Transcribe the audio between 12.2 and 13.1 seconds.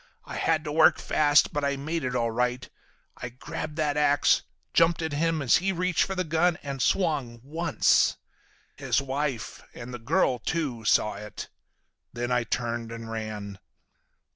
I turned